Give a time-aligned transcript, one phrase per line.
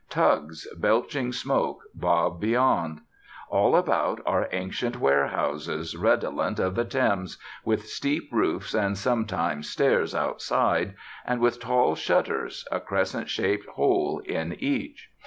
[0.09, 3.01] Tugs, belching smoke, bob beyond.
[3.49, 10.15] All about are ancient warehouses, redolent of the Thames, with steep roofs and sometimes stairs
[10.15, 15.11] outside, and with tall shutters, a crescent shaped hole in each.